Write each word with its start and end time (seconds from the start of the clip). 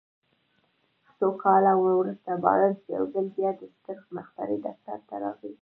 څو 1.17 1.27
کاله 1.43 1.71
وروسته 1.85 2.29
بارنس 2.43 2.79
يو 2.95 3.03
ځل 3.13 3.27
بيا 3.35 3.51
د 3.59 3.61
ستر 3.75 3.97
مخترع 4.15 4.57
دفتر 4.65 4.97
ته 5.07 5.15
راغی. 5.23 5.49